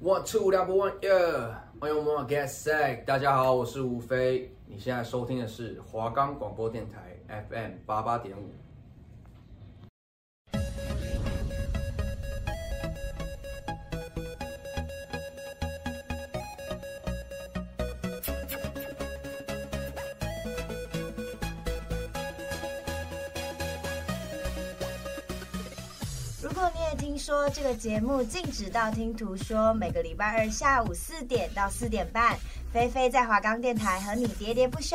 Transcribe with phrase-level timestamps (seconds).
[0.00, 3.04] ，One two double one yeah，欢迎我们 get sack。
[3.04, 8.50] 大家好，我是吴飞，你现在收听的是华冈广播电台 FM 八八点五。
[27.24, 29.72] 说这个节目禁止道听途说。
[29.72, 32.38] 每个礼拜二下午四点到四点半，
[32.70, 34.94] 菲菲在华冈电台和你喋喋不休。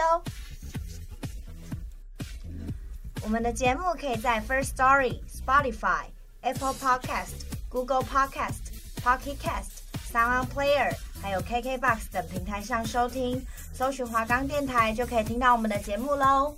[3.23, 6.03] 我们的节目可以在 First Story、Spotify、
[6.41, 7.33] Apple Podcast、
[7.67, 8.61] Google Podcast、
[9.03, 9.81] Pocket Cast、
[10.13, 13.43] Sound Player，还有 KKBox 等平台上收听。
[13.73, 16.55] 搜寻华冈电台就可以听到我们的节目喽。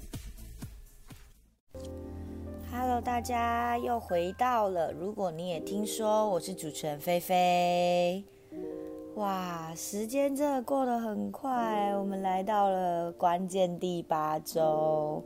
[2.83, 4.91] Hello，大家又回到了。
[4.91, 8.23] 如果你也听说，我是主持人菲菲。
[9.17, 15.23] 哇，时间真的过得很快，我们来到了关键第八周。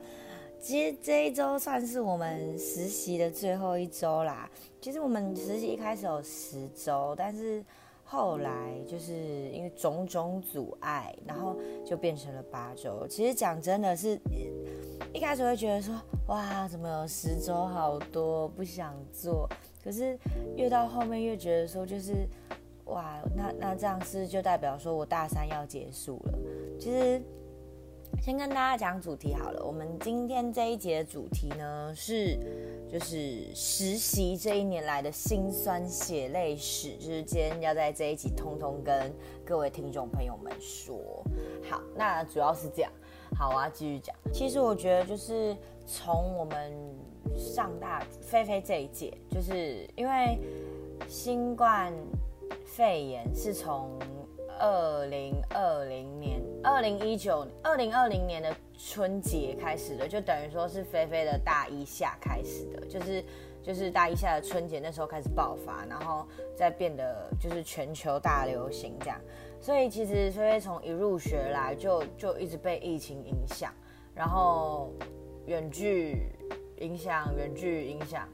[0.59, 4.51] 其实这一周算是我们实习的最后一周啦。
[4.81, 7.63] 其实我们实习一开始有十周，但是
[8.03, 8.51] 后来
[8.85, 9.13] 就是
[9.53, 13.07] 因为种种阻碍，然后就变成了八周。
[13.07, 14.19] 其实讲真的是。
[15.15, 15.95] 一开始会觉得说，
[16.27, 19.49] 哇，怎么有十周好多，不想做。
[19.81, 20.19] 可是
[20.57, 22.27] 越到后面越觉得说，就是，
[22.87, 26.33] 哇，那那这样是就代表说我大三要结束了。
[26.77, 27.21] 其实
[28.21, 32.37] 先跟大家讲主题好了，我们今天这一节的主题呢是，
[32.91, 39.13] 就是实习这一年来的辛酸血泪史，就是今天要在这一集通通跟
[39.45, 41.23] 各位听众朋友们说。
[41.69, 42.91] 好，那主要是这样。
[43.37, 44.15] 好啊，继续讲。
[44.31, 45.55] 其实我觉得，就是
[45.85, 46.73] 从我们
[47.37, 50.39] 上大菲菲这一届，就是因为
[51.07, 51.93] 新冠
[52.65, 53.99] 肺炎是从
[54.57, 63.23] 二零二零年、二零一九、二零二零年的春节开始的，就等于说是菲菲的大一下开始的，就是
[63.61, 69.19] 就是大一下的春节那时候开始爆发，然后再变得就是全球大流行这样。
[69.65, 73.73] 所以其实菲菲从一入学来就就一直被疫情影响，
[74.13, 74.93] 然后
[75.47, 76.29] 远距
[76.81, 78.29] 影响，远距影响。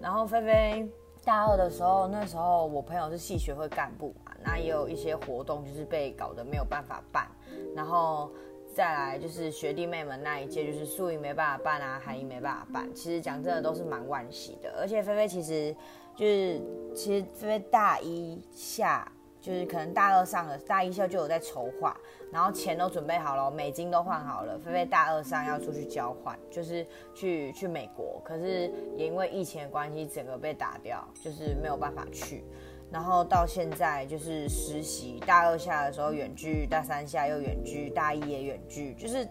[0.00, 0.88] 然后菲菲
[1.24, 7.28] 大二的时候，那时候我朋友是系学会干部嘛，那也有一些活动就是被搞得没有办法办。
[7.74, 8.30] 然后
[8.72, 12.94] 再来就是学弟妹们那一届，就是宿营没办法办啊，寒营没办法办。
[12.94, 14.72] 其实讲真的都是蛮惋惜的。
[14.78, 15.74] 而且菲菲其实
[16.14, 16.60] 就是
[16.94, 19.10] 其实菲菲大一下。
[19.46, 21.96] 就是可能大二上了，大一下就有在筹划，
[22.32, 24.58] 然后钱都准备好了，美金都换好了。
[24.58, 26.84] 菲菲大二上要出去交换，就是
[27.14, 32.42] 去去美国，可是也因为疫情的关系，整个被打掉，就是没有办法去。
[32.90, 39.24] 然后到现在就是实习，大二下的时候远距，大三下又远距，大一也远距，就是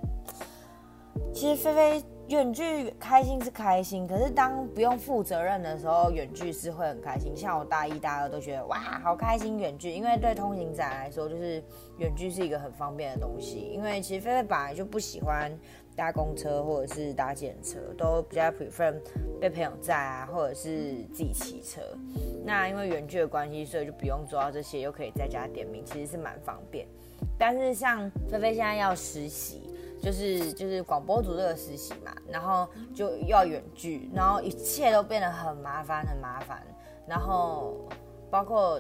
[1.34, 2.04] 其实菲菲。
[2.30, 7.38] 远距开心是开心，可是当不用负责任的时候，远距是会很开心。
[7.38, 11.64] 像我大一、大二都觉得哇，好开心远距，因为对通勤仔来说，就是
[12.00, 13.60] 远距是一个很方便的东西。
[13.72, 15.52] 因为其实菲菲本来就不喜欢
[15.96, 18.96] 搭公车或者是搭计程车，都比较 prefer
[19.40, 21.80] 被朋友载啊，或者是自己骑车。
[22.44, 26.88] 那因为远距的关系，所以就不用做到这些，又可以在家点名，其实是蛮方便。
[27.38, 29.62] 但是像菲菲现在要实习。
[30.06, 36.62] 就是就是广播组这个实习嘛，然后就要远距，然后一切都变得很麻烦很麻烦，
[37.08, 37.76] 然后
[38.30, 38.80] 包括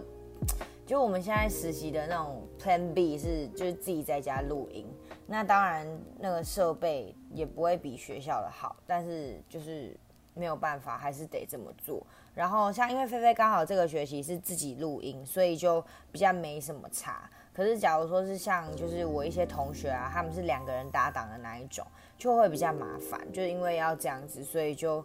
[0.85, 4.85] 就我们现在实习的那种 Plan B 是就是自己在家录音，
[5.25, 5.87] 那当然
[6.19, 9.97] 那个设备也不会比学校的好，但是就是
[10.35, 12.05] 没有办法，还是得这么做。
[12.35, 17.27] 然后像因为菲菲刚好这个学期是自己录音，所以就比较没什么差。
[17.55, 25.01] 可是，假如说是像就是我一些同学啊，他们是两个人搭档的那一种，就会比较麻烦，就是因为要这样子，所以就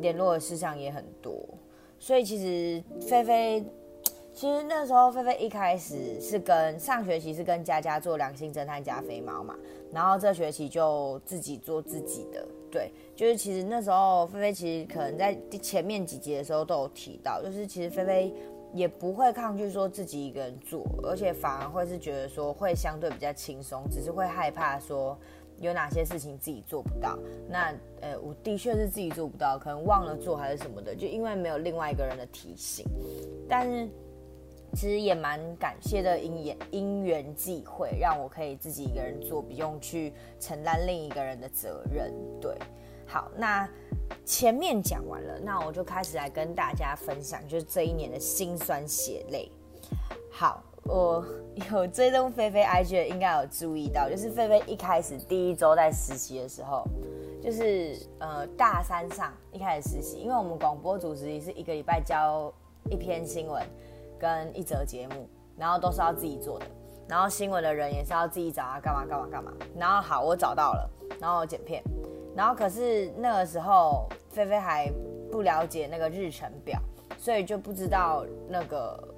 [0.00, 1.34] 联络的事项也很多。
[1.98, 3.64] 所以其实菲菲，
[4.34, 9.56] 其实那时候菲菲一开始是跟上学期是跟佳佳做良心侦探加菲猫嘛，
[9.90, 12.46] 然后这学期就自己做自己的。
[12.70, 18.34] 对，就是其实那时候菲菲其实可能在前面几集的时候都有提到，就是其实菲菲。
[18.76, 25.18] 也不会抗拒说自己一个人做，而且反而会是觉得说会相对比较轻松，只是会害怕说
[25.58, 27.18] 有哪些事情自己做不到。
[27.48, 32.84] 那呃，我的确是自己做不到，可能忘了做还是什么的，就因为没有另外一个人的提醒。
[33.48, 33.88] 但是
[34.74, 42.12] 其实也蛮感谢的因缘因缘际会，让我可以自己一个人做，不用去承担另一个人的责任。
[42.40, 42.54] 对，
[43.06, 43.68] 好，那。
[44.24, 49.50] 前面讲完了，那我就开始来跟大家分享，就是这一年的辛酸血泪。
[50.30, 51.24] 好，我
[51.72, 56.84] 有追踪菲菲 IG，应该有注意到，就是菲菲一开始第一周在实习的时候，
[57.42, 62.52] 就是呃大三上一开始实习，因为我们广播组实习是一个礼拜交
[62.90, 63.64] 一篇新闻
[64.18, 66.66] 跟一则节目，然后都是要自己做的。
[67.08, 69.52] 然后新闻的人也是要自己找啊，干嘛干嘛干嘛。
[69.76, 71.82] 然后好，我找到了，然后剪片。
[72.36, 74.92] 然后可是那个时候，菲菲还
[75.32, 76.78] 不了解那个日程表，
[77.18, 79.14] 所以就不知道那个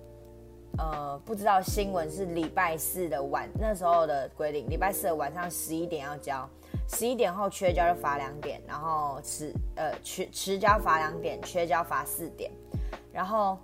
[0.78, 6.48] 呃，不知道新闻是礼拜四的晚，那时候的规定，礼拜四的晚上十一点要交，
[6.86, 12.52] 十一点后缺交就罚两点，然后迟呃迟迟交罚两点，缺交罚四点，
[13.12, 13.58] 然后。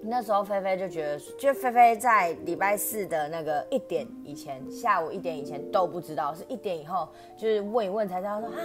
[0.00, 8.60] 那时候菲菲就觉得，就菲菲在礼拜四的那个一点以前，下午一点以前都不知道，是一点以后就是问一问才知道说啊，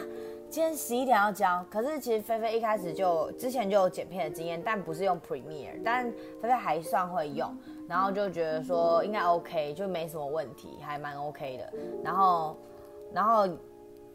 [0.49, 1.65] 今天十一点要交。
[1.71, 6.03] 可是其实菲菲一开始就之前就有剪片的经验，但不是用 Premiere，但
[6.39, 7.51] 菲菲还算会用，
[7.89, 11.73] 然后就觉得说应该 OK，就没什么问题，还蛮 OK 的。
[12.03, 12.55] 然后，
[13.11, 13.47] 然后，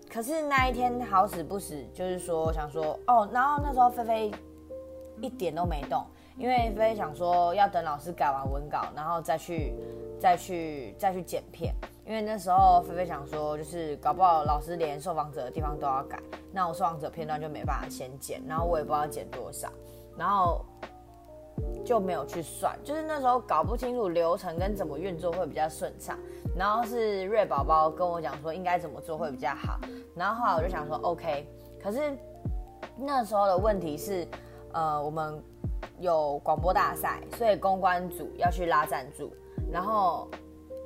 [0.08, 4.30] 可是那一天好死不死，就是说想说哦，然后那时候菲菲
[5.20, 6.04] 一点都没动。
[6.38, 9.74] 因为菲菲想说要等老师改完文稿，然后再去，
[10.20, 11.74] 再去，再去剪片。
[12.06, 16.18] 因为那时候菲菲想说，就是搞不好老师连受访者的地方都要改，
[16.52, 19.68] 那我受访者片段就没办法先剪，然后我也不知道剪多少，
[20.16, 20.64] 然后
[21.84, 22.78] 就没有去算。
[22.84, 26.16] 就是那时候搞不清楚流程跟怎么运作会比较顺畅。
[26.56, 29.78] 然后是瑞宝宝跟我讲说应该怎么做会比较好，
[30.14, 31.46] 然后后来我就想说 OK。
[31.82, 32.16] 可是
[32.96, 34.26] 那时候的问题是，
[34.72, 35.42] 呃，我们。
[35.98, 39.32] 有广播大赛，所以公关组要去拉赞助，
[39.72, 40.28] 然后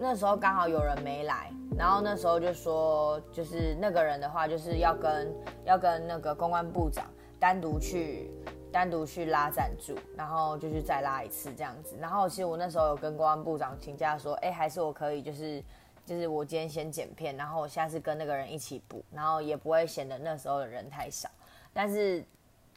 [0.00, 5.34] 那时候刚好有人没来，然后那时候就说，就是那个人的话，就是要跟
[5.64, 7.04] 要跟那个公关部长
[7.38, 8.30] 单独去
[8.72, 11.94] 单独去拉赞助，然后就去再拉一次这样子。
[12.00, 15.62] 然后其实我那时候有跟公关部长请假说，哎，还是我可以就是
[16.06, 21.28] 就是我今天先剪片，然后我下次跟那个人一起补，然后也不会显得那时候的人太少，
[21.74, 22.24] 但是。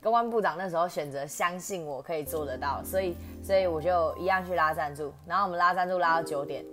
[0.06, 6.64] 公关部长那时候选择相信我可以做得到，所以所以我就一样去拉赞助，然后我们拉赞助拉到九点，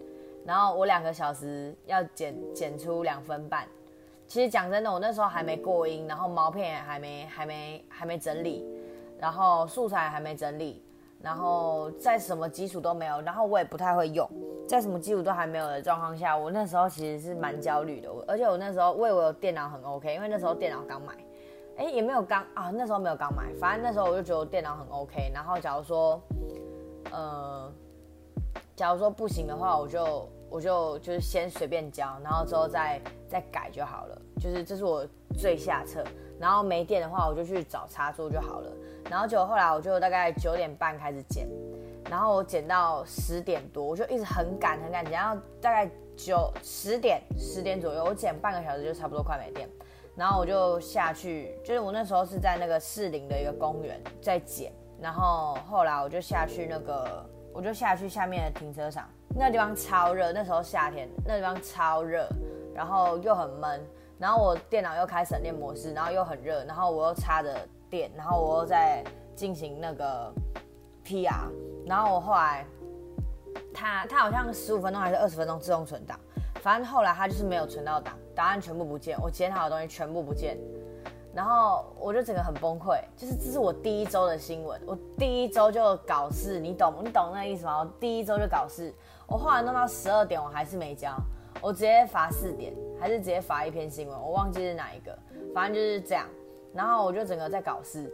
[0.45, 3.67] 然后我两个小时要剪剪出两分半。
[4.27, 8.67] 其实讲真的，我那时候还没过音，然后毛片也还没还没还没整理，
[9.19, 10.85] 然后素材还没整理，
[11.23, 14.29] 然后在什么基础都没有，然后我也不太会用，
[14.69, 21.15] 在什么基础都还没有的状况下，我那时候其实是蛮焦虑的，而且我那时候为我电脑很 OK，因为那时候电脑刚买。
[21.83, 25.33] 哎，也没有刚啊，那时候没有刚买，反正那时候我就觉得电脑很 OK。
[25.35, 26.23] 然后假如说，
[27.11, 27.73] 呃，
[28.77, 34.23] 假如说不行的话，我就我就就是先随便交，然后之后再再改就好了。
[34.39, 35.05] 就是这是我
[35.37, 36.05] 最下策。
[36.39, 38.71] 然后没电的话，我就去找插座就好了。
[39.11, 41.49] 然后结果后来我就大概九点半开始剪，
[42.09, 49.69] 然后我剪到十点多，我就一直很赶很赶，然后大概九十点十点左右，我剪半个小时就差不多快没电。
[50.15, 54.71] 然后我就下去，就是我那时候是在那个士林的一个公园在剪，
[55.01, 62.29] 然后后来我就下去那个，我就下去下面的停车场，那地方超热，那时候夏天，那地方超热，
[62.75, 63.81] 然后又很闷，
[64.19, 69.03] 然后我电脑又开省电模式，然后又很热，然后我又插着电，然后我又在
[69.35, 70.31] 进行那个
[71.07, 71.49] PR，
[71.87, 72.67] 然后我后来，
[73.73, 76.21] 他他好像十五分钟还是二十分钟自动存档。
[76.63, 80.57] 反正后来他就是没有存到档，答案全部不见，我剪好的东西全部不见，
[81.35, 83.01] 然后我就整个很崩溃。
[83.17, 87.81] 就是这是我第一周的新闻，我第一周就搞事，你懂你懂那个意思吗？
[87.81, 88.95] 我第一周就搞事，
[89.27, 91.13] 我后来弄到十二点我还是没交，
[91.61, 95.19] 我直接罚四点，还是直接罚一篇新闻，我忘记是哪一个，
[95.53, 96.29] 反正就是这样，
[96.73, 98.09] 然后我就整个在搞事。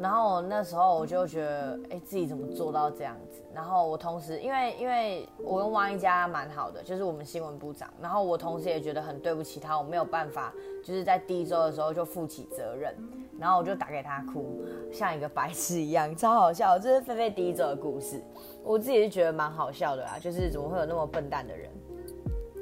[0.00, 3.42] 然后那时候我就觉得，哎，自己怎么做到这样子？
[3.52, 7.88] 然后我同时，因为因为我跟汪一家蛮好的，就是我们新闻部长。
[8.00, 10.52] 然后我同时也觉得很对不起他，我没有办法，
[10.84, 12.94] 就是在第一周的时候就负起责任。
[13.38, 16.78] 然后我就打给他哭，像一个白痴一样，超好笑。
[16.78, 18.22] 这是菲菲第一周的故事，
[18.62, 20.18] 我自己是觉得蛮好笑的啦。
[20.20, 21.70] 就是怎么会有那么笨蛋的人？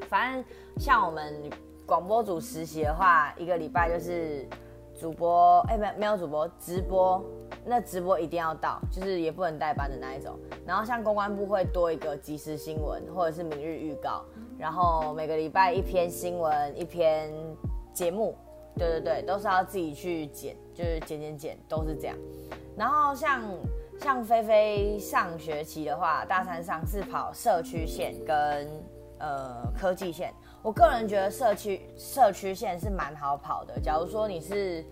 [0.08, 0.44] 反正
[0.78, 1.34] 像我们
[1.84, 4.46] 广播组实习的话，一个礼拜就是。
[4.98, 7.24] 主播哎，没、没有主播直播，
[7.64, 10.36] 那直播一定要到，就是也不能代班的那一种。
[10.66, 14.24] 然后像公关部会多一个即时新闻或者是明日预告，
[14.58, 17.32] 然后每个礼拜一篇新闻一篇
[17.92, 18.36] 节目，
[18.76, 22.16] 对对对，都是要自己去剪，就是剪剪剪，都是这样。
[22.76, 23.40] 然后像
[24.00, 28.68] 像菲菲上学期的话，大三上是跑社区线跟
[29.20, 30.34] 呃科技线。
[30.62, 33.78] 我个人觉得社区社区线是蛮好跑的。
[33.80, 34.84] 假如说你是，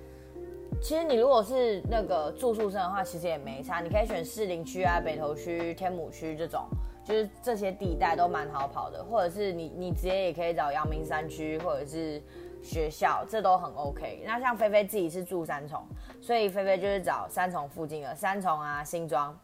[0.81, 3.81] 其实你如果是那个住宿生的话，其实也没差。
[3.81, 6.67] 你可以选士林区啊、北投区、天母区这种，
[7.05, 12.23] 就是这些地带都蛮好跑的，或者是你你直接也可以找阳明山区或者是
[12.63, 14.23] 学校，这都很 OK。
[14.25, 15.85] 那像菲菲自己是住三重，
[16.23, 19.37] 所以菲菲就是找三重附近的三重啊、新庄、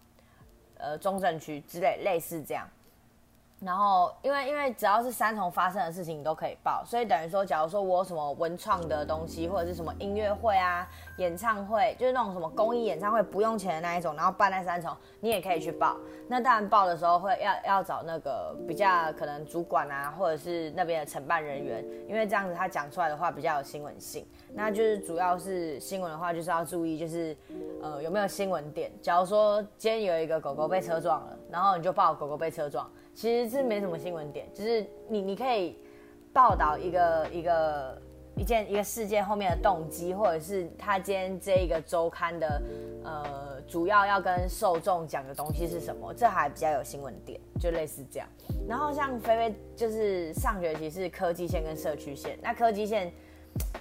[0.79, 2.67] 呃中正区之类类似这样。
[3.65, 10.85] 然后，因为因为只要是三重发生的事情，你都可以报，所以等于说，假如说我有什么文创的东西，或者是什么音乐会啊、
[11.19, 15.97] 演唱会，就是那种什么公益演唱会不用钱的那一种，然后办在三重，你也可以去报。
[16.27, 24.27] 那当然报的时候会要要找那个比较可能主管啊，或者是那边的承办人员，因为这样子他讲出来的话比较有新闻性。
[24.53, 27.37] 那就是主要是新闻的话，就是要注意就是
[27.81, 28.91] 呃有没有新闻点。
[29.01, 32.91] 假如说今天有一个狗狗被车撞了，然后你就报狗狗被车撞。
[33.15, 35.77] 其实是没什么新闻点，就是你你可以
[36.33, 38.01] 报道一个一个
[38.37, 42.63] 一件一个事件后面的动机，或者是他今天这一个周刊的
[43.05, 48.27] 呃主要要跟受众讲的东西是什么，这还比较有新闻点，就类似这样。
[48.67, 53.13] 然后像菲菲就是上学期是科技线跟社区线，那科技线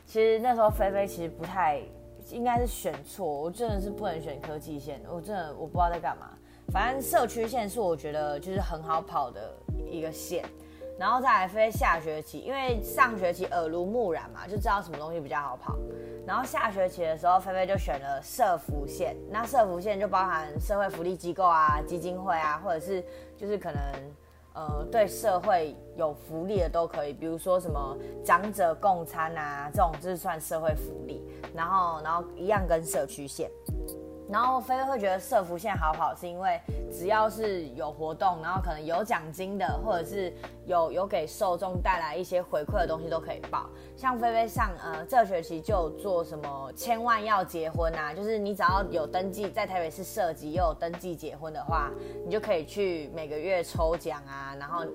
[0.05, 1.81] 其实那时候菲菲其实不太
[2.29, 6.37] 应该是选错，我真的是不能选科技线，我真的我不知道在干嘛。
[6.69, 9.53] 反正社区线是我觉得就是很好跑的
[9.89, 10.45] 一个线，
[10.97, 15.77] 然后再来飞下学期，因为上学期耳濡目染嘛，就知道什么东西比较好跑。
[16.25, 19.17] 然后下学期的时候，菲菲就选了社福线。
[19.29, 23.03] 那社福线就包含社会福利机构啊、基金会啊，或者是
[23.35, 23.81] 就是可能
[24.53, 31.21] 呃对社会有福利的都可以，比如说什么长者共餐啊这种，就是算社会福利。
[31.55, 33.49] 然后然后一样跟社区线。
[34.31, 36.59] 然后菲菲会觉得社福线好好，是因为
[36.89, 40.33] 只要是有活动，然后可能有奖金的，或者是
[40.65, 43.69] 有有给受众带来一些回馈的东西都可以报。
[43.97, 51.91] 像菲菲上呃这学期就做什么千万要结婚啊，就是你只要有登记在台北市设籍又有登记结婚的话，
[52.25, 54.85] 你就可以去每个月抽奖啊，然后。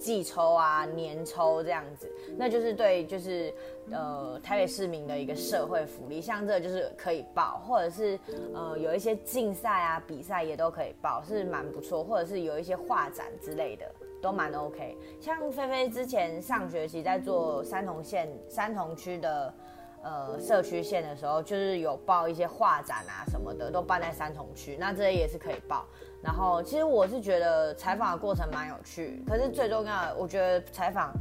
[0.00, 3.54] 季抽啊，年抽这样子，那就是对，就是
[3.92, 6.20] 呃台北市民的一个社会福利。
[6.20, 8.18] 像这个就是可以报，或者是
[8.54, 12.02] 呃有一些竞赛啊比赛也都可以报，是蛮不错。
[12.02, 13.84] 或者是有一些画展之类的，
[14.22, 14.96] 都蛮 OK。
[15.20, 19.54] 像菲菲之前上学期在做三重县三重区的。
[20.02, 25.84] 呃，社区线的时候，就是有报一些画展啊什么的，都办在三重区，那这些也是可以报。
[26.22, 31.12] 然后，其实我是觉得采访的过程蛮有趣，可是最重要的，我觉得采访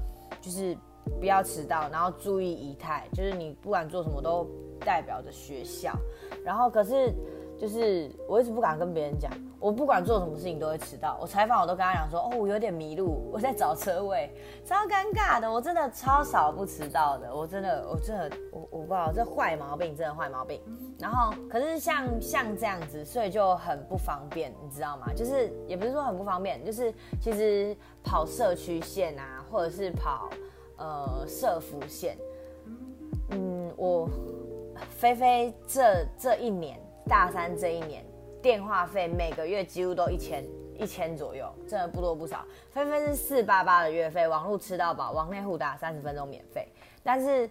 [0.42, 0.78] 就是
[1.20, 4.48] 不要迟到，然后注意仪态，就是你不管做什么都
[4.80, 5.94] 代表着学校。
[6.44, 7.14] 然后，可是。
[7.60, 11.18] 就是我一直不敢跟别人讲，我不管做什么事情都会迟到。
[11.20, 15.52] 我采访我都跟他讲说，哦，我有点迷路，我在找车位，超尴尬的。
[15.52, 20.62] 我真的超少不迟到的，我真的，我真的，我我不知道这坏毛病，真的坏毛病。
[20.98, 25.12] 然后，可是像像这样子，所以就很不方便，你知道吗？
[25.14, 30.30] 就是也不是说很不方便，就是其实跑社区线啊，或者是跑
[30.78, 32.18] 呃社福线，
[33.32, 34.08] 嗯，我
[34.92, 36.80] 菲菲这这一年。
[37.10, 38.06] 大三这一年，
[38.40, 40.46] 电话费每个月几乎都一千
[40.78, 42.46] 一千左右，真的不多不少。
[42.70, 46.72] 菲菲是四八八的月费，网络吃到饱，网内互打三十分钟免费。
[47.02, 47.50] 但是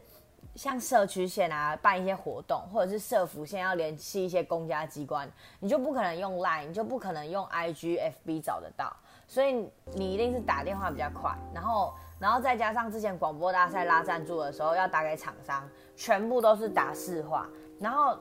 [0.55, 8.95] 像社区线啊，办一些活动，或者是社服线要联系一些公家机关，你就不可能用 Line，你就不可能用 IG、FB 找得到，
[9.27, 11.37] 所以你一定是打电话比较快。
[11.53, 17.49] 然后，然后再加上之前广播大赛拉赞助的时候，要打给厂商，全部都是打市话，
[17.81, 18.17] 然后。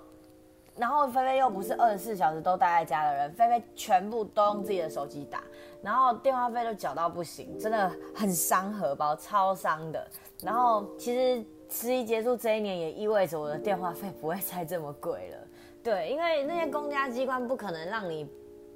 [0.77, 5.43] 然后菲菲又不是二十四小时都待在家的人，菲菲全部都用自己的手机打，
[5.81, 10.07] 然后电话费都缴到不行，真的很伤荷包，超伤的。
[10.43, 15.37] 然后其实十一结束这一年也意味着我的电话费不会再这么贵了，
[15.83, 18.29] 对，因为那些公家机关不可能让你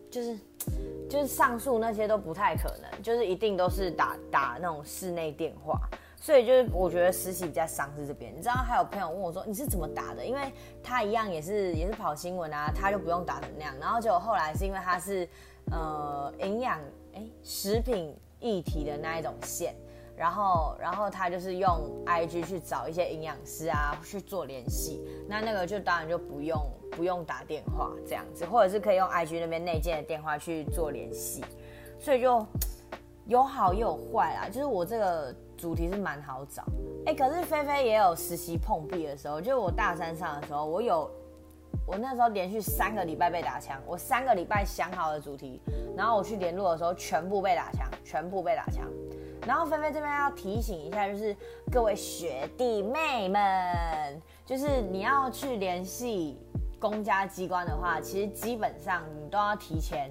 [0.10, 0.40] 就是
[1.08, 5.80] 就是上述那些都不太可能，就是一定都是打打那种室内电话。
[6.24, 10.24] 所以就是我觉得实习比较伤是这边，你知道还有朋友问我说，你是怎么打的？
[10.24, 13.74] 因为他一样也是也是跑新闻啊，他就不用打成那样。
[13.82, 15.28] 然后结果后来是因为他是
[15.72, 16.80] 呃营养
[17.16, 19.74] 哎食品议题的那一种线，
[20.16, 26.62] 然后然后他就是用 IG 去找一些营养师啊去做联系，那那个就当然就不用
[26.92, 31.44] 不用打电话这样子，或者是可以用 IG 那边内建的电话去做联系，
[31.98, 32.46] 所以就
[33.26, 35.36] 有好也有坏啦，就是我这个。
[35.62, 36.64] 主题是蛮好找，
[37.06, 41.08] 哎、可是菲菲也有实习碰壁的时候，就我大三上的时候，我有，
[41.86, 45.62] 我那时候连续三个礼拜被打枪，我三个礼拜想好的主题，
[45.96, 48.90] 然后我去联络的时候，全部被打枪，全部被打枪。
[49.46, 51.36] 然后菲菲这边要提醒一下，就是
[51.72, 56.40] 各位学弟妹们，就是你要去联系
[56.80, 60.10] 公家机关的话，其实基本上你都要提前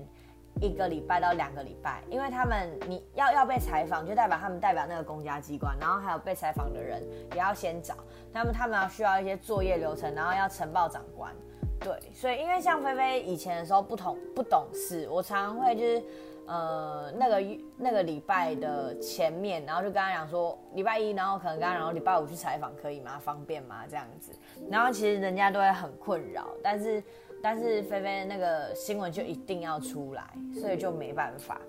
[0.61, 7.03] 一个礼拜到两个礼拜，因为他们你要要被采访，就代表他们代表那个公家机关，然后还有被采访的人
[7.33, 7.95] 也要先找
[8.33, 11.35] 他们，他们要需要一些作业流程，然后要呈报长官。
[11.81, 16.03] 对，所以因为像菲菲以前的时候不懂不懂事，我常常会就是。
[16.47, 17.41] 呃，那个
[17.77, 23.21] 那个礼拜的前面，然后就跟他讲说礼拜一，然后可能跟他讲说礼拜五去采访可以吗？
[23.21, 23.85] 方便吗？
[23.89, 24.33] 这样子，
[24.69, 27.01] 然后其实人家都会很困扰，但是
[27.43, 30.25] 但是菲菲那个新闻就一定要出来，
[30.61, 31.61] 所以就没办法。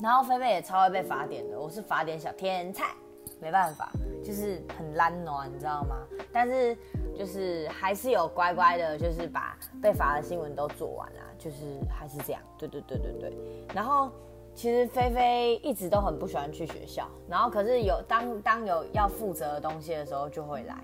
[0.00, 2.94] 然后菲菲也超会被罚点的，我是罚点小天才，
[3.40, 3.90] 没办法，
[4.24, 5.96] 就是很懒暖，你知道吗？
[6.32, 6.76] 但是
[7.16, 11.20] 就是还是有乖乖的，就是把被罚的新闻都做完了。
[11.38, 11.56] 就是
[11.88, 13.32] 还是这样，对对对对对。
[13.72, 14.10] 然后
[14.58, 20.74] 其实菲菲一直都很不喜欢去学校，然后可是有当当有要负责的东西的时候就会来。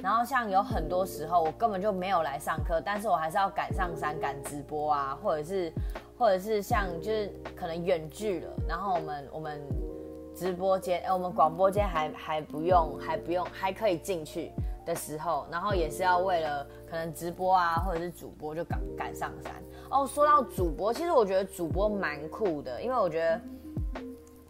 [0.00, 5.72] 然后像有很多时候我根本就没有来上课，但是我还是要赶上山赶直播啊，或者是
[6.16, 9.60] 或者是像就是可能远距了，然后我们我们
[10.32, 14.52] 直播间，哎，我们广播间还还不用还不用还可以进去
[14.84, 19.52] 的时候，然后也是要为了可能直播啊或者是主播就赶赶上山。
[19.90, 23.40] 哦，说到主播，其实我觉得主播蛮酷的，因为我觉得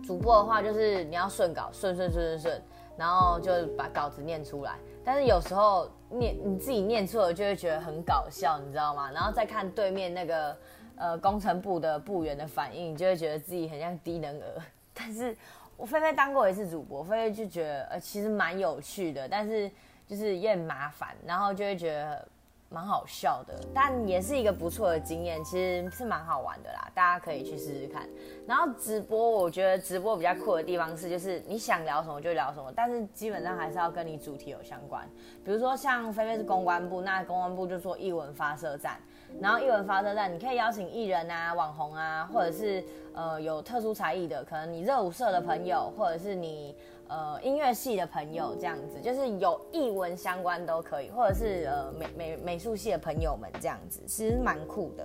[0.07, 2.63] 主播的话就是你要顺稿，顺顺顺顺顺，
[2.97, 4.77] 然后就把稿子念出来。
[5.05, 9.11] 但是有时候念你自己念错了，就会觉得很搞笑，你知道吗？
[9.13, 10.57] 然后再看对面那个
[10.97, 14.63] 呃工程部的部员的反应，你就会觉得自己很像低能儿。
[14.95, 15.37] 但是
[15.77, 19.71] 我菲菲当过一次主播，菲菲就觉得呃其实蛮有趣的，但是
[20.15, 22.29] 就是也很麻烦，然后就会觉得。
[22.71, 28.09] 蛮好笑的，但也是一个不错的经验，其实是蛮好玩的啦，大家可以去试试看。
[28.49, 35.09] 然后直播，我觉得直播比较酷的地方是，就是你想聊什么就聊什么，但是基本上还是要跟你主题有相关。
[35.45, 38.99] 比如说像菲菲是公关部，那公关部就做艺文发射站，
[39.41, 42.83] 然后艺文发射站你可以邀请艺人啊、网红啊，或者是
[43.15, 46.75] 呃有特殊才艺的，可能你热舞社的朋友，或者是你。
[47.07, 55.05] 呃，音乐系的朋友这样子，就是有艺文相关都可以，或者是呃美美美术系的朋友们这样子，其实蛮酷的。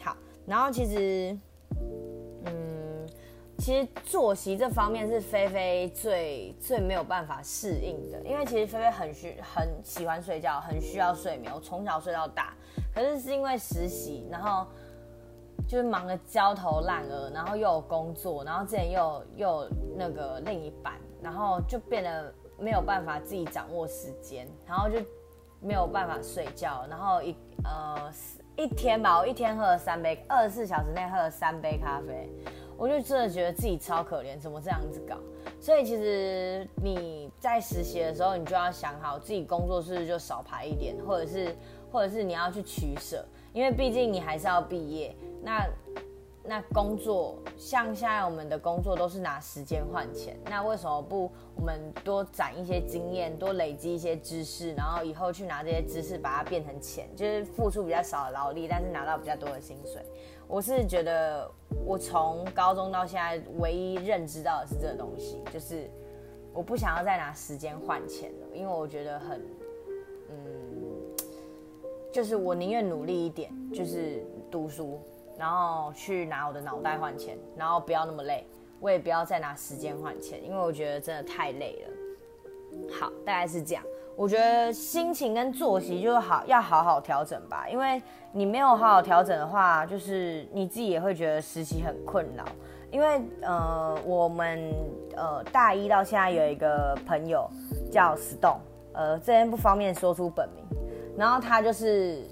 [0.00, 1.38] 好，然后其实，
[2.44, 3.08] 嗯，
[3.58, 12.54] 其实作息这方面是菲菲最最没有办法适应的，因为其实菲菲很需很喜欢睡觉，很需要睡眠，我从小睡到大。
[12.92, 14.66] 可是是因为实习，然后
[15.68, 20.94] 就是忙得焦头烂额，然后又有工作，然后之前又又那个另一半。
[21.26, 25.04] 然后就变得没有办法自己掌握时间，然后就
[25.60, 27.34] 没有办法睡觉，然后一
[27.64, 28.12] 呃
[28.56, 32.30] 一天吧，我一天喝了三杯，二十四小时内喝了三杯咖啡，
[32.78, 35.16] 我就真的觉得自己超可怜，怎么这样子搞？
[35.60, 41.56] 所以其实你在实习的时候，你就要想好自己工作是不是就少排一点，或者是
[41.90, 45.12] 或者是你要去取舍，因为毕竟你还是要毕业，
[45.42, 45.66] 那。
[46.48, 60.00] 那工作像现在我们的工作都是拿时间换钱，那为什么不我们多攒一些经验，多累积一些知识，然后以后去拿这些知识把它变成钱，就是付出比较少的劳力，但是拿到比较多的薪水。
[60.46, 61.50] 我是觉得
[61.84, 65.90] 我从高中到现在唯一认知到的是这个东西，就是
[66.52, 69.42] 我不想要再拿时间换钱了，因为我觉得很，
[70.30, 70.36] 嗯，
[72.12, 75.00] 就是我宁愿努力一点，就是读书。
[75.38, 78.46] 然后去拿我的脑袋换钱，然后不要那么累，
[78.80, 82.92] 我也不要再拿时间换钱，因为我觉得真的太累了。
[82.98, 83.84] 好，大概是这样。
[84.16, 92.44] 我觉得心情跟作息就好，要好好调整吧，因为你没有好好调整的话，就是你自己也会觉得实习很困扰。
[92.90, 94.72] 因为呃，我们
[95.16, 97.46] 呃大一到现在有一个朋友
[97.90, 98.60] 叫 Stone，
[98.94, 100.64] 呃，这边不方便说出本名，
[101.16, 102.22] 然后他就是。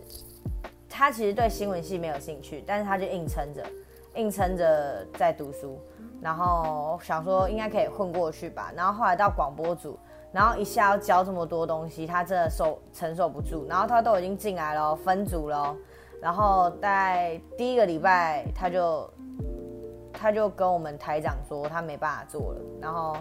[0.96, 3.66] 他其实对新闻系没有兴趣，但是他就硬撑着，
[4.14, 5.76] 硬撑着在读书，
[6.22, 8.72] 然后想说应该可以混过去吧。
[8.76, 9.98] 然后后来到广播组，
[10.30, 13.66] 然后一下要教这么多东西，他真的受承受不住。
[13.68, 15.76] 然后他都已经进来了，分组了，
[16.22, 19.10] 然后在第一个礼拜他就
[20.12, 23.16] 他就跟我们台长说他没办法做了，然后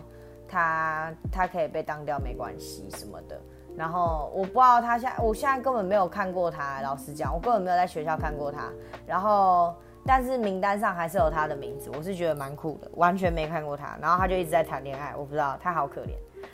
[0.48, 3.42] 他他可以被当掉没关系什么的。
[3.76, 6.80] 然后我不知道他现在，我现在根本没有看过他。
[6.82, 8.72] 老实讲，我根本没有在学校看过他。
[9.08, 9.74] 然后，
[10.06, 12.90] 但是名单上还是有他的名字，我是觉得蛮酷的。
[12.94, 16.14] 完全没看过他，然后他就一直在谈恋爱，我不知道他好可怜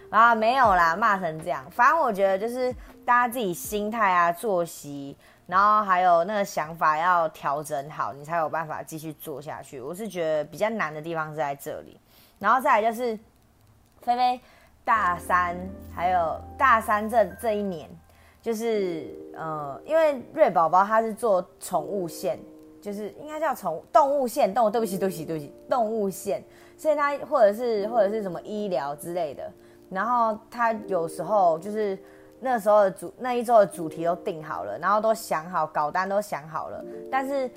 [0.10, 1.70] 啊，没有啦，骂成这样。
[1.72, 2.74] 反正我觉得就是
[3.06, 9.82] 大家自己心态啊、作息，然后还有那个想法要调整好，你才有办法继续做下去。
[9.82, 12.00] 我是觉得比较难的地方是在这里。
[12.40, 13.20] 然后再来就是
[14.02, 14.40] 菲菲。
[14.90, 15.56] 大三
[15.94, 17.88] 还有大三这这一年，
[18.42, 22.40] 就是呃，因为瑞宝宝他是做宠物线，
[22.82, 26.44] 就是应该叫宠物动物线动物，对不起对不起对不起，动物线，
[26.76, 29.44] 所以他或者是或者是什么医疗之类的，
[29.92, 31.96] 然后他有时候就是
[32.40, 37.48] 那时候的主那一周的主题都定好了，然后都想好稿单都想好了，但是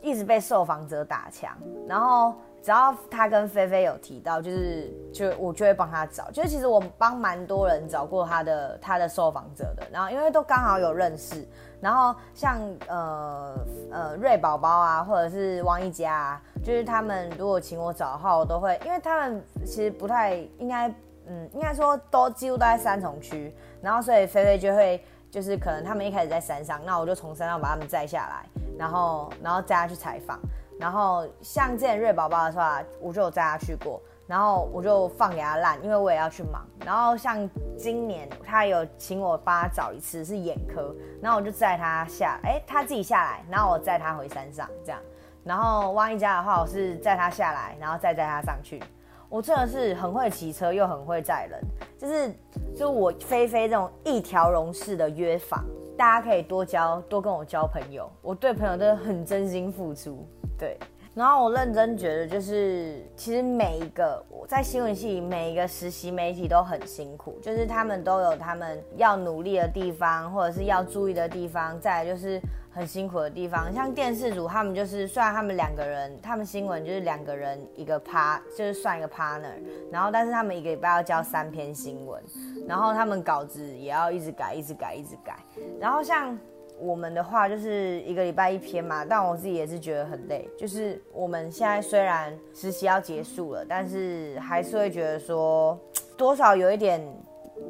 [0.00, 1.54] 一直被受访者打枪，
[1.86, 2.34] 然后。
[2.62, 6.30] 只要他跟菲菲有提到，就是就我就会帮他找。
[6.30, 11.44] 就是其实我帮蛮多人找过他的他的受访者的，然后因为都刚好有认识，
[11.80, 13.54] 然后像呃
[13.90, 20.88] 呃瑞宝宝啊，或者是汪一家啊，就是他们如果请我找的话，我都会，因为他们其实不太应该，
[21.26, 28.46] 嗯，应该说都几乎都在三重区，然后所以菲菲就会就是可能他们一开始在山上，那我就从山上把他们载下来，
[28.78, 30.38] 然后然后载他去采访。
[30.78, 36.66] 然后像之前瑞宝宝的话，我就有带他去过，然后我就放给他烂，因为我也要去忙。
[36.84, 45.00] 然后像今年他有请我帮他找一次是眼科，然后我就载他下，哎，他自己下来，然后我载他回山上这样。
[45.44, 48.82] 然后汪一家的话，我是载他下来，然后再载他上去。
[49.28, 51.60] 我真的是很会骑车，又很会载人，
[51.96, 52.30] 就是
[52.76, 55.64] 就我菲菲这种一条龙式的约法，
[55.96, 60.28] 大家可以多交多跟我交朋友，我对朋友真的很真心付出。
[60.62, 60.78] 对，
[61.12, 73.74] 然后我认真觉得，就是其实每一个我在新闻系每一个实习媒体都很辛苦，就是他们都有他们要努力的地方，或者是要注意的地方，再来就是很辛苦的地方。
[73.74, 79.58] 像电视组，他们就是虽然他们两个人，他们新闻就是两个人一个趴就是算一个 partner，
[79.90, 82.22] 然后但是他们一个礼拜要交三篇新闻，
[82.68, 85.36] 然后他们稿子也要一直改，一直改，一直改，
[85.80, 86.38] 然后像。
[86.82, 90.48] 我们的话就是一个礼拜一篇嘛，但我自己也是觉得很累。
[90.58, 95.78] 就是我们现在虽然实习要结束了，但是还是会觉得说
[96.16, 97.00] 多少有一点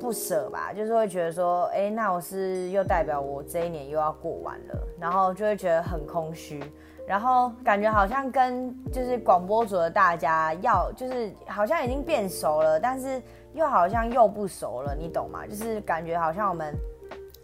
[0.00, 6.64] 不舍吧，就是会觉得说，哎，那我是又代表我这一年又要过完了，然后就会觉得很空虚，
[7.06, 13.20] 然后感觉好像跟就是广播组的大家要就是好像已经变熟了，但是
[13.52, 15.46] 又好像又不熟了，你懂吗？
[15.46, 16.74] 就是感觉好像我们。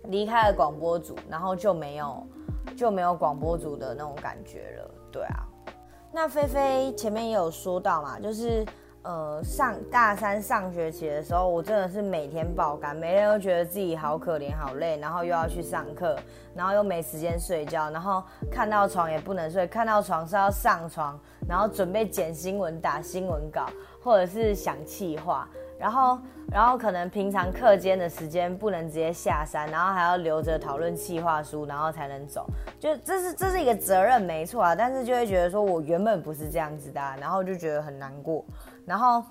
[0.08, 2.26] 离开了广播组，然后就没有
[2.76, 5.46] 就没有广播组的那种感觉了，对啊。
[6.10, 8.64] 那菲菲前面也有说到嘛，就是
[9.02, 16.16] 呃上大三上学期的时候，我真的是每天爆肝，每天都觉得自己好可怜好累，然后又要去上课，
[16.54, 23.66] 然后又没时间睡觉，然后看到床也不能睡，看到床是要上床，然后准备剪新闻、打新闻稿，
[24.02, 25.46] 或者是想气话。
[25.78, 26.18] 然后，
[26.50, 32.44] 然后可能平常课间的时间不能直接下山，然后还要留着讨论企划书，然后才能走。
[32.80, 34.74] 就这是这是一个责任，没错啊。
[34.74, 38.44] 但是就会觉得说我原本不是这样子的，然后就觉得很难过。
[38.84, 39.22] 然后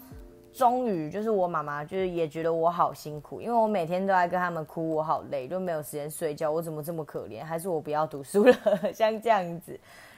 [0.54, 7.44] 终于就是我妈妈就是也觉得我好辛苦，因为我每天都在跟他们哭，我好累，就没有时间睡觉，我怎么这么可怜？
[7.44, 8.56] 还是我不要读书了？
[8.94, 9.78] 像这样子。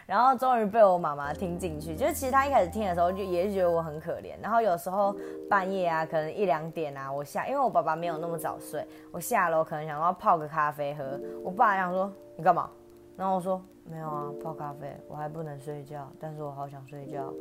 [0.09, 4.31] 然后终于被我妈妈听进去，就是其实她一开始听的时候就也是觉得我很可怜。
[4.41, 5.15] 然后有时候
[5.47, 11.03] 半夜啊，可能一两点啊，我下，因为我爸爸没有那么早睡，我下楼可能想要泡个咖啡喝。
[11.43, 12.67] 我爸想说你干嘛？
[13.15, 17.31] 然后我说没有啊，泡咖啡，我还不能睡觉，但是我好想睡觉。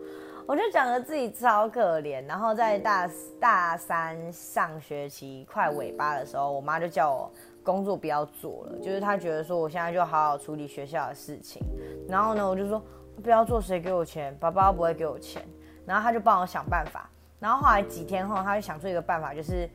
[0.47, 2.23] 我就讲得自己超可怜。
[2.27, 7.31] 然后在大大三上学期快尾巴的时候，我妈就叫我。
[7.69, 11.63] 工作不要做了，就是他觉得说我现在就好好处理学校的事情，
[12.09, 12.83] 然后呢，我就说
[13.23, 14.35] 不要做，谁给我钱？
[14.41, 15.47] 爸爸不会给我钱，
[15.85, 19.69] 然后他就帮我想办法，然后后来几天后，他就想出一个办法，就是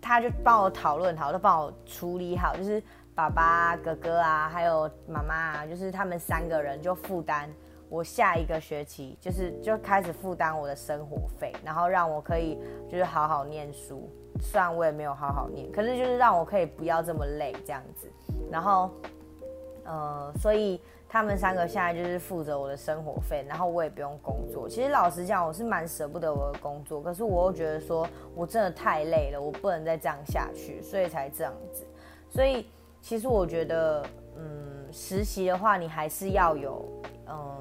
[0.00, 2.82] 他就帮我讨论好，就帮我处理好，就是
[3.14, 7.52] 爸爸、哥哥啊，还有妈妈啊，就是他们三个人就负担
[7.90, 12.58] 我下一个学期，就是就开始负担我的生活费，然后让我可以
[12.90, 14.10] 就是好好念书。
[14.40, 18.10] 虽然我也没有好好念，可是就是让我可以不要这么累这样子。
[18.50, 18.90] 然后，
[19.84, 24.68] 呃，所以他们三个现在就是负责我的生活费，然后我也不用工作。
[24.68, 31.84] 其实老实讲，我是蛮舍不得我的工作，可是我又觉得说我真的太累了，我不能再这样下去，所以才这样子。
[32.28, 32.66] 所以
[33.00, 34.04] 其实我觉得，
[34.36, 36.84] 嗯，实习的话，你还是要有，
[37.28, 37.56] 嗯，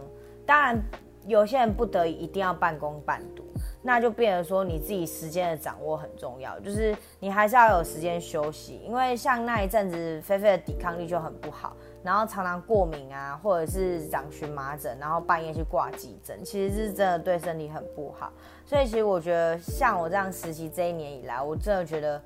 [0.45, 0.79] 当然
[1.25, 3.44] 有些人不得已一定要半工半读。
[3.87, 18.33] 那就变成说你自己时间的掌握很重要，就是你还是要有时间休息，因为像那一阵子菲菲的抵抗力就很不好，然后常常过敏啊，或者是长荨麻疹，然后半夜去挂急诊，其实是真的对身体很不好。
[18.65, 22.19] 所以其实我觉得像我这样实习这一年以来，我真的觉得，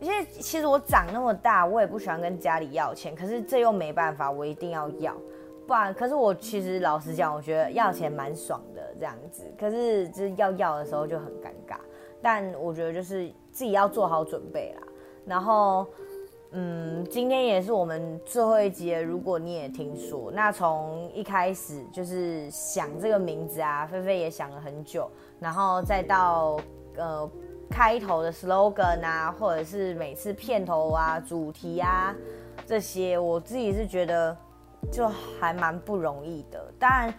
[0.00, 5.14] 因为其实我长那么大，我也不喜欢跟家里要钱，可是这又没办法，我一定要要。
[5.70, 9.44] 不然，可是我其实老实讲，我觉得要钱蛮爽的这样子。
[9.56, 11.76] 可是就是要要的时候就很尴尬。
[12.20, 14.82] 但我觉得就是自己要做好准备啦。
[15.24, 15.86] 然后
[16.50, 18.90] 嗯，今天也是我们最后一集。
[18.94, 26.58] 如果你也听说，那从一开始就是想这个名字啊，菲菲也想了很久，然后再到
[26.96, 27.30] 呃
[27.70, 32.12] 开头的 slogan 啊，或者是每次片头啊、主题啊
[32.66, 34.36] 这些，我自己是觉得
[34.90, 36.72] 就还蛮不容易的。
[36.78, 37.12] 当然，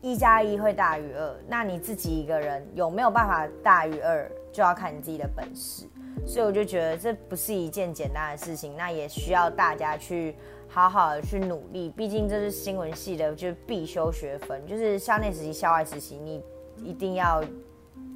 [0.00, 5.86] 一加一会大于二，那你自己一个人有没有办法大于二，就要看你自己的本事。
[6.26, 10.34] 所以我就觉得这不是一件简单的事情，那也需要大家去
[10.68, 11.90] 好好的去努力。
[11.90, 16.42] 毕竟这是新闻系的，就是必修学分，就是校内实习、校外实习，你
[16.82, 17.42] 一定要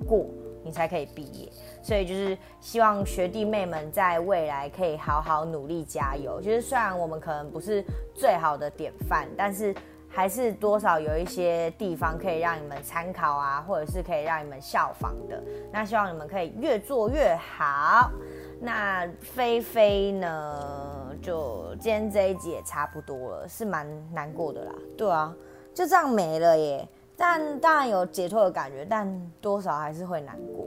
[0.07, 0.27] 过，
[0.69, 1.51] 你才可以毕业。
[1.83, 6.41] 所以就是希望学弟妹们在未来可以好好努力加油。
[6.41, 9.75] 就是虽然我们可能不是最好的典范，但是。
[10.11, 15.41] 还是多少有一些地方可以让你们参考啊，或者是可以让你们效仿的。
[15.71, 18.11] 那希望你们可以越做越好。
[18.59, 24.73] 那菲菲呢，就今天这一集也差不多了，是蛮难过的啦。
[24.97, 25.33] 对啊，
[25.75, 26.89] 就这样没了耶。
[27.19, 30.67] 但当然有解脱的感觉，但多少还是会难过。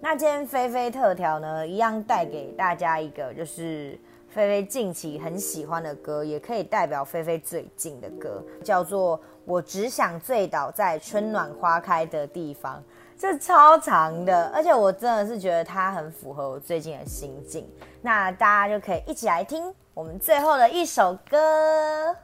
[0.00, 3.98] 那今天菲菲特调呢，一样带给大家一个就是。
[4.28, 12.76] 菲菲近期很喜欢的歌，也可以代表菲菲最近的歌，叫做《我只想醉倒在春暖花开的地方》，
[13.18, 17.66] 这超长的，而且我真的是觉得它很符合我最近的心境。
[18.02, 22.14] 那大家就可以一起来听我们最后的一首歌。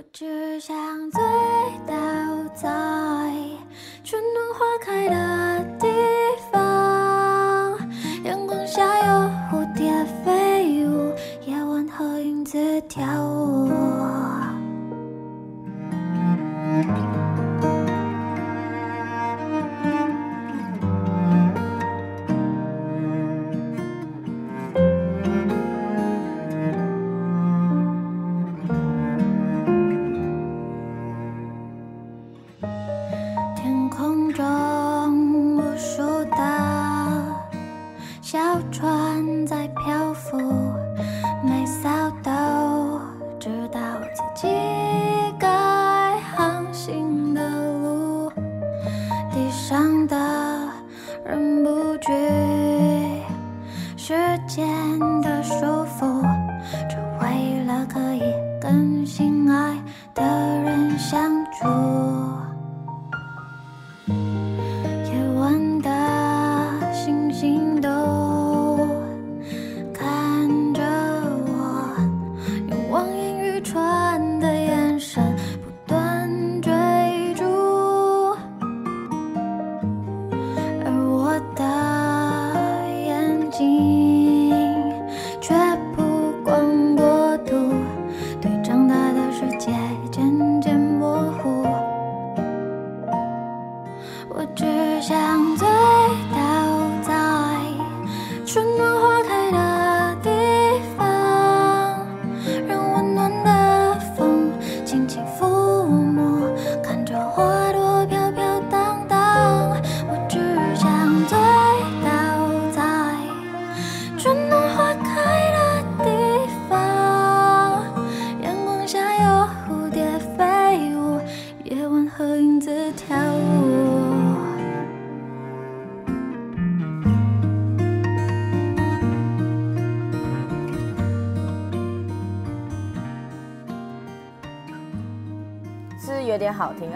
[0.00, 0.74] 我只想
[1.10, 1.20] 醉
[1.86, 1.94] 倒
[2.54, 2.70] 在
[4.02, 5.86] 春暖花开的地
[6.50, 7.78] 方，
[8.24, 9.92] 阳光下有蝴蝶
[10.24, 11.12] 飞舞，
[11.46, 11.86] 夜晚。
[11.86, 14.19] 和影子跳舞。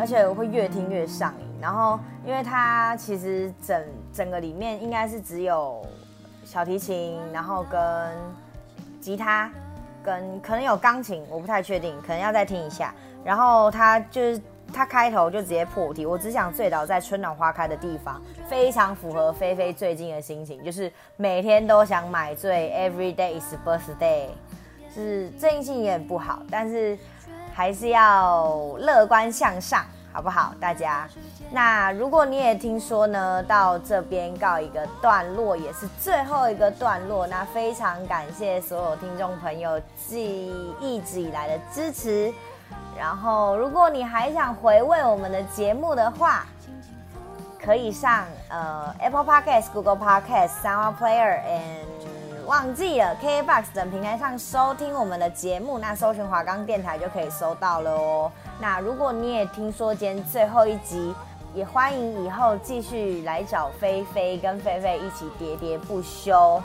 [0.05, 1.47] 而且我会越听越上瘾。
[1.63, 5.83] 然后，因为它其实整整个里面应该是只有
[6.45, 7.81] 小提琴，然后跟
[9.01, 9.51] 吉他，
[10.03, 12.95] 跟可能有钢琴，我不太确定，可能要再听一下。
[13.25, 14.39] 然后它就是
[14.75, 24.27] 它开头就直接破题，我只想醉倒在春暖花开的地方，非常符合菲菲最近的心情，就是每天都想买醉，Every day is birthday，
[24.95, 26.99] 是最近心情也很不好，但是。
[27.55, 30.53] 还是要乐观向上，好不好？
[30.61, 31.09] 大家，
[31.53, 37.27] 那如果你也听说呢，到这边告一个段落，也是最后一个段落。
[37.29, 42.33] 那非常感谢所有听众朋友记一直以来的支持。
[42.99, 46.45] 然后，如果你还想回味我们的节目的话，
[47.65, 51.94] 可以上呃 Apple Podcast、Google Podcast、Sound Player and
[52.47, 58.31] 忘记了，KBox 等平台上收听我们的节目，那搜寻华冈电台就可以搜到了哦。
[58.61, 61.15] 那如果你也听说今天最后一集，
[61.55, 66.63] 也欢迎以后继续来找菲菲，跟菲菲一起喋喋不休。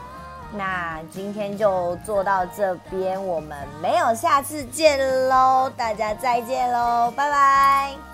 [0.52, 8.09] 那今天就做到这边，我们没有下次见喽，大家再见喽，拜拜。